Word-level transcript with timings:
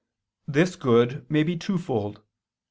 This 0.47 0.75
good 0.75 1.29
may 1.29 1.43
be 1.43 1.55
twofold. 1.55 2.21